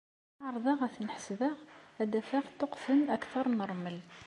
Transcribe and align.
Ma 0.37 0.43
ɛerḍeɣ 0.47 0.79
ad 0.85 0.91
ten-ḥesbeɣ 0.95 1.57
ad 2.01 2.11
afeɣ 2.21 2.45
ṭṭuqqten 2.53 2.99
akter 3.15 3.45
n 3.49 3.63
rrmel. 3.71 3.99